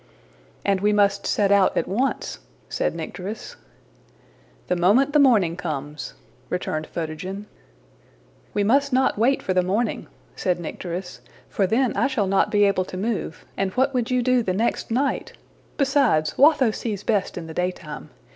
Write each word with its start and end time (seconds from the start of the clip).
``And 0.65 0.81
we 0.81 0.91
must 0.91 1.27
set 1.27 1.51
out 1.51 1.77
at 1.77 1.87
once,'' 1.87 2.39
said 2.69 2.95
Nycteris. 2.95 3.55
``The 4.67 4.75
moment 4.79 5.13
the 5.13 5.19
morning 5.19 5.55
comes,'' 5.55 6.15
returned 6.49 6.87
Photogen. 6.87 7.45
``We 8.55 8.65
must 8.65 8.91
not 8.91 9.19
wait 9.19 9.43
for 9.43 9.53
the 9.53 9.61
morning,'' 9.61 10.07
said 10.35 10.59
Nycteris, 10.59 11.21
``for 11.53 11.69
then 11.69 11.95
I 11.95 12.07
shall 12.07 12.25
not 12.25 12.49
be 12.49 12.63
able 12.63 12.85
to 12.85 12.97
move, 12.97 13.45
and 13.55 13.71
what 13.73 13.93
would 13.93 14.09
you 14.09 14.23
do 14.23 14.41
the 14.41 14.53
next 14.53 14.89
night? 14.89 15.33
Besides, 15.77 16.35
Watho 16.35 16.71
sees 16.71 17.03
best 17.03 17.37
in 17.37 17.45
the 17.45 17.53
daytime. 17.53 18.09